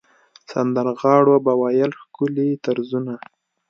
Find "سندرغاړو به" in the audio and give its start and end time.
0.51-1.53